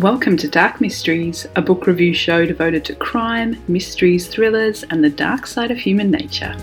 [0.00, 5.10] Welcome to Dark Mysteries, a book review show devoted to crime, mysteries, thrillers, and the
[5.10, 6.56] dark side of human nature.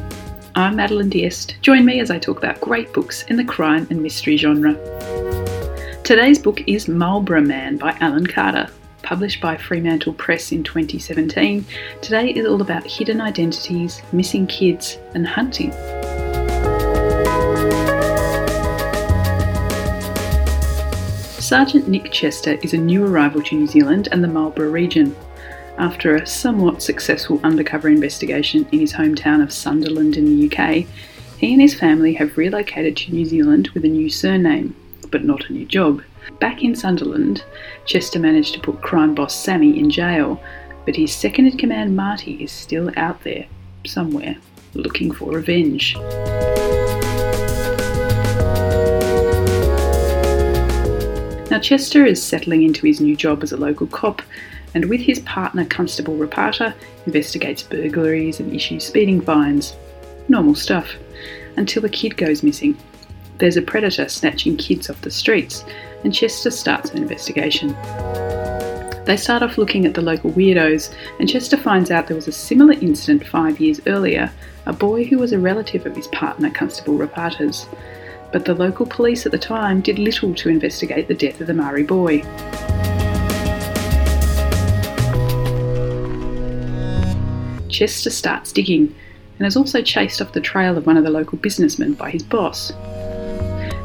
[0.56, 1.54] I'm Madeline Diest.
[1.62, 4.74] Join me as I talk about great books in the crime and mystery genre.
[6.04, 8.72] Today's book is Marlborough Man by Alan Carter.
[9.04, 11.64] Published by Fremantle Press in 2017,
[12.02, 15.72] today is all about hidden identities, missing kids, and hunting.
[21.48, 25.16] Sergeant Nick Chester is a new arrival to New Zealand and the Marlborough region.
[25.78, 30.86] After a somewhat successful undercover investigation in his hometown of Sunderland in the UK,
[31.38, 34.76] he and his family have relocated to New Zealand with a new surname,
[35.10, 36.04] but not a new job.
[36.42, 37.46] Back in Sunderland,
[37.86, 40.44] Chester managed to put crime boss Sammy in jail,
[40.86, 43.46] but his second in command Marty is still out there,
[43.86, 44.36] somewhere,
[44.74, 45.96] looking for revenge.
[51.58, 54.22] Now, Chester is settling into his new job as a local cop,
[54.76, 56.76] and with his partner Constable Rapata,
[57.08, 59.76] investigates burglaries and issues speeding fines.
[60.30, 60.88] Normal stuff.
[61.56, 62.78] Until a kid goes missing.
[63.40, 65.66] There's a predator snatching kids off the streets,
[66.04, 67.70] and Chester starts an investigation.
[69.06, 72.32] They start off looking at the local weirdos, and Chester finds out there was a
[72.32, 74.32] similar incident five years earlier
[74.68, 77.66] a boy who was a relative of his partner, Constable Rapata's
[78.32, 81.54] but the local police at the time did little to investigate the death of the
[81.54, 82.22] Maori boy.
[87.70, 88.96] Chester starts digging
[89.38, 92.24] and is also chased off the trail of one of the local businessmen by his
[92.24, 92.72] boss.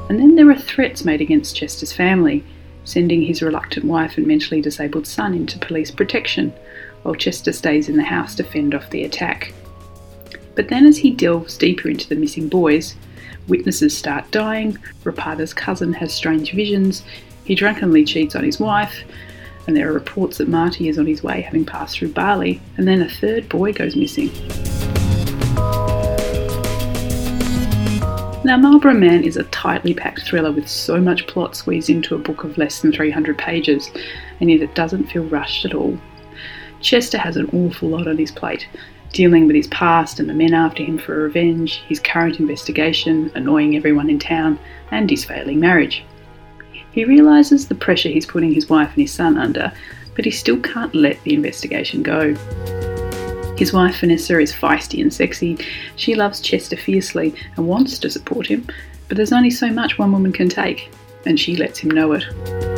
[0.08, 2.44] And then there are threats made against Chester's family,
[2.84, 6.52] sending his reluctant wife and mentally disabled son into police protection,
[7.02, 9.52] while Chester stays in the house to fend off the attack.
[10.54, 12.94] But then, as he delves deeper into the missing boys,
[13.48, 17.03] Witnesses start dying, Rapata's cousin has strange visions,
[17.44, 19.03] he drunkenly cheats on his wife,
[19.66, 22.86] and there are reports that Marty is on his way having passed through Bali, and
[22.86, 24.31] then a third boy goes missing.
[28.44, 32.19] Now, Marlborough Man is a tightly packed thriller with so much plot squeezed into a
[32.19, 33.91] book of less than 300 pages,
[34.41, 35.98] and yet it doesn't feel rushed at all.
[36.81, 38.66] Chester has an awful lot on his plate,
[39.12, 43.76] dealing with his past and the men after him for revenge, his current investigation, annoying
[43.76, 44.58] everyone in town,
[44.90, 46.04] and his failing marriage.
[46.92, 49.72] He realises the pressure he's putting his wife and his son under,
[50.14, 52.34] but he still can't let the investigation go.
[53.56, 55.58] His wife Vanessa is feisty and sexy.
[55.96, 58.66] She loves Chester fiercely and wants to support him,
[59.08, 60.90] but there's only so much one woman can take,
[61.26, 62.71] and she lets him know it.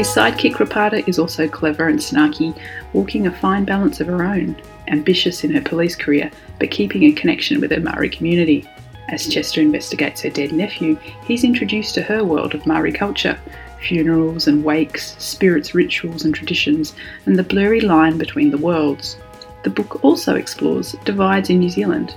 [0.00, 2.58] His sidekick Rapata is also clever and snarky,
[2.94, 4.56] walking a fine balance of her own,
[4.88, 8.66] ambitious in her police career, but keeping a connection with her Maori community.
[9.10, 10.96] As Chester investigates her dead nephew,
[11.26, 13.38] he's introduced to her world of Maori culture
[13.86, 16.94] funerals and wakes, spirits, rituals, and traditions,
[17.26, 19.18] and the blurry line between the worlds.
[19.64, 22.14] The book also explores divides in New Zealand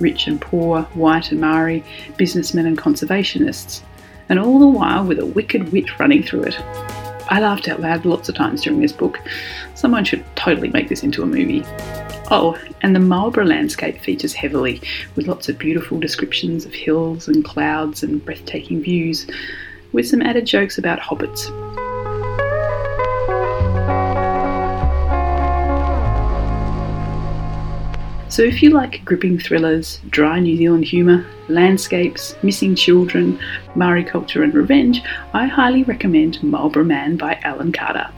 [0.00, 1.84] rich and poor, white and Maori,
[2.16, 3.82] businessmen and conservationists,
[4.28, 6.60] and all the while with a wicked wit running through it.
[7.30, 9.18] I laughed out loud lots of times during this book.
[9.76, 11.62] Someone should totally make this into a movie.
[12.32, 14.82] Oh, and the Marlborough landscape features heavily,
[15.14, 19.26] with lots of beautiful descriptions of hills and clouds and breathtaking views,
[19.92, 21.48] with some added jokes about hobbits.
[28.40, 33.38] So, if you like gripping thrillers, dry New Zealand humour, landscapes, missing children,
[33.74, 35.02] Maori culture, and revenge,
[35.34, 38.08] I highly recommend Marlborough Man by Alan Carter.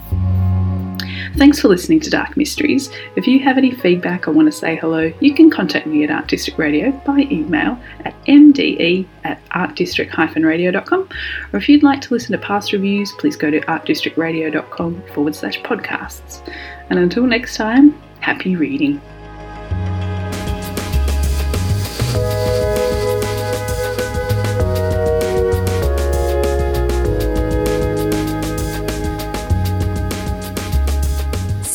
[1.35, 2.89] Thanks for listening to Dark Mysteries.
[3.17, 6.11] If you have any feedback or want to say hello, you can contact me at
[6.13, 11.09] Art District Radio by email at mde at artdistrict-radio.com.
[11.53, 15.59] Or if you'd like to listen to past reviews, please go to artdistrictradio.com forward slash
[15.63, 16.49] podcasts.
[16.91, 19.03] And until next time, happy reading.